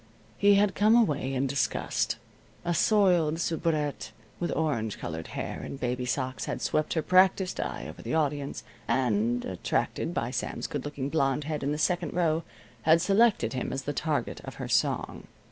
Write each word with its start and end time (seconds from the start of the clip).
He 0.39 0.55
had 0.55 0.73
come 0.73 0.95
away 0.95 1.35
in 1.35 1.45
disgust. 1.45 2.15
A 2.65 2.73
soiled 2.73 3.39
soubrette 3.39 4.11
with 4.39 4.51
orange 4.53 4.97
colored 4.97 5.27
hair 5.37 5.59
and 5.61 5.79
baby 5.79 6.05
socks 6.07 6.45
had 6.45 6.59
swept 6.63 6.93
her 6.95 7.03
practiced 7.03 7.59
eye 7.59 7.85
over 7.87 8.01
the 8.01 8.15
audience, 8.15 8.63
and, 8.87 9.45
attracted 9.45 10.11
by 10.11 10.31
Sam's 10.31 10.65
good 10.65 10.85
looking 10.85 11.09
blond 11.09 11.43
head 11.43 11.61
in 11.61 11.71
the 11.71 11.77
second 11.77 12.15
row, 12.15 12.41
had 12.81 12.99
selected 12.99 13.53
him 13.53 13.71
as 13.71 13.83
the 13.83 13.93
target 13.93 14.41
of 14.43 14.55
her 14.55 14.67
song. 14.67 15.27